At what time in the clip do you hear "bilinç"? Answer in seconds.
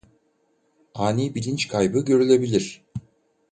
1.35-1.67